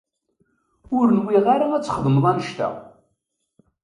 Ur 0.97 1.07
nwiɣ 1.17 1.45
ara 1.53 1.65
ad 1.73 1.83
txedmeḍ 1.83 2.25
annect-a. 2.31 2.69